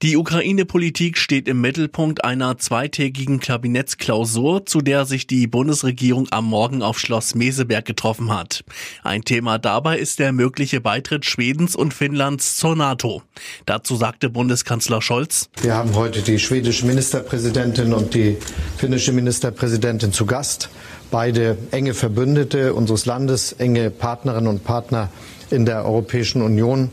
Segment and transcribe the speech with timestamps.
[0.00, 6.82] Die Ukraine-Politik steht im Mittelpunkt einer zweitägigen Kabinettsklausur, zu der sich die Bundesregierung am Morgen
[6.82, 8.62] auf Schloss Meseberg getroffen hat.
[9.02, 13.22] Ein Thema dabei ist der mögliche Beitritt Schwedens und Finnlands zur NATO.
[13.66, 15.50] Dazu sagte Bundeskanzler Scholz.
[15.62, 18.36] Wir haben heute die schwedische Ministerpräsidentin und die
[18.76, 20.70] finnische Ministerpräsidentin zu Gast.
[21.10, 25.10] Beide enge Verbündete unseres Landes, enge Partnerinnen und Partner
[25.50, 26.92] in der Europäischen Union.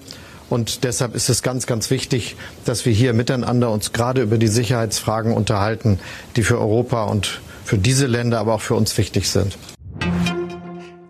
[0.49, 2.35] Und deshalb ist es ganz, ganz wichtig,
[2.65, 5.99] dass wir hier miteinander uns gerade über die Sicherheitsfragen unterhalten,
[6.35, 9.57] die für Europa und für diese Länder, aber auch für uns wichtig sind.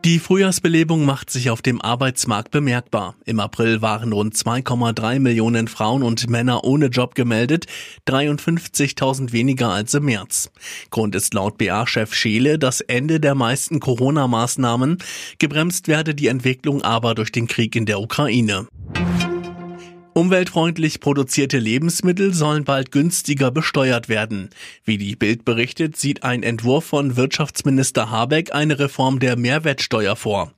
[0.05, 3.15] Die Frühjahrsbelebung macht sich auf dem Arbeitsmarkt bemerkbar.
[3.25, 7.65] Im April waren rund 2,3 Millionen Frauen und Männer ohne Job gemeldet,
[8.07, 10.51] 53.000 weniger als im März.
[10.91, 14.99] Grund ist laut BA-Chef Scheele das Ende der meisten Corona-Maßnahmen.
[15.39, 18.67] Gebremst werde die Entwicklung aber durch den Krieg in der Ukraine.
[20.17, 24.49] Umweltfreundlich produzierte Lebensmittel sollen bald günstiger besteuert werden.
[24.85, 30.53] Wie die Bild berichtet, sieht ein Entwurf von Wirtschaftsminister Habeck eine Reform der Mehrwertsteuer vor.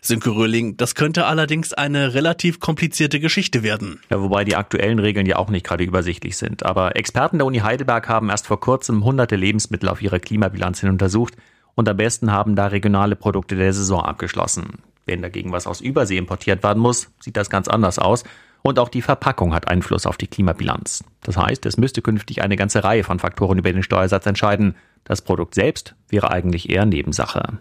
[0.00, 4.00] Sönke Röhling, das könnte allerdings eine relativ komplizierte Geschichte werden.
[4.08, 6.64] Ja, wobei die aktuellen Regeln ja auch nicht gerade übersichtlich sind.
[6.64, 10.88] Aber Experten der Uni Heidelberg haben erst vor kurzem hunderte Lebensmittel auf ihre Klimabilanz hin
[10.88, 11.34] untersucht
[11.74, 14.78] und am besten haben da regionale Produkte der Saison abgeschlossen.
[15.06, 18.24] Wenn dagegen was aus Übersee importiert werden muss, sieht das ganz anders aus.
[18.62, 21.02] Und auch die Verpackung hat Einfluss auf die Klimabilanz.
[21.22, 24.76] Das heißt, es müsste künftig eine ganze Reihe von Faktoren über den Steuersatz entscheiden.
[25.04, 27.58] Das Produkt selbst wäre eigentlich eher Nebensache.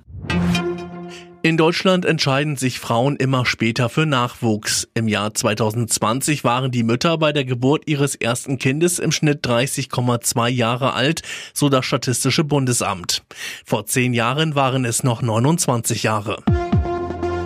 [1.44, 4.88] In Deutschland entscheiden sich Frauen immer später für Nachwuchs.
[4.94, 10.50] Im Jahr 2020 waren die Mütter bei der Geburt ihres ersten Kindes im Schnitt 30,2
[10.50, 11.24] Jahre alt,
[11.56, 13.24] so das Statistische Bundesamt.
[13.66, 16.44] Vor zehn Jahren waren es noch 29 Jahre.